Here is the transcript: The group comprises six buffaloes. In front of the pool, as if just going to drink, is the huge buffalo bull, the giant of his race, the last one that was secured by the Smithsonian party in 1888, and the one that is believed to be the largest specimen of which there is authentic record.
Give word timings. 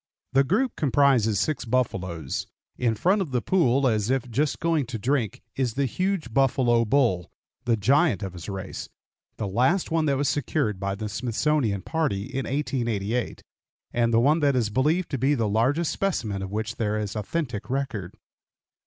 The 0.33 0.43
group 0.43 0.75
comprises 0.75 1.39
six 1.39 1.63
buffaloes. 1.63 2.47
In 2.75 2.95
front 2.95 3.21
of 3.21 3.29
the 3.29 3.39
pool, 3.39 3.87
as 3.87 4.09
if 4.09 4.31
just 4.31 4.59
going 4.59 4.87
to 4.87 4.97
drink, 4.97 5.43
is 5.55 5.75
the 5.75 5.85
huge 5.85 6.33
buffalo 6.33 6.85
bull, 6.85 7.29
the 7.65 7.77
giant 7.77 8.23
of 8.23 8.33
his 8.33 8.49
race, 8.49 8.89
the 9.37 9.47
last 9.47 9.91
one 9.91 10.07
that 10.07 10.17
was 10.17 10.27
secured 10.27 10.79
by 10.79 10.95
the 10.95 11.07
Smithsonian 11.07 11.83
party 11.83 12.23
in 12.25 12.47
1888, 12.47 13.43
and 13.93 14.11
the 14.11 14.19
one 14.19 14.39
that 14.39 14.55
is 14.55 14.71
believed 14.71 15.11
to 15.11 15.19
be 15.19 15.35
the 15.35 15.47
largest 15.47 15.91
specimen 15.91 16.41
of 16.41 16.51
which 16.51 16.77
there 16.77 16.97
is 16.97 17.15
authentic 17.15 17.69
record. 17.69 18.17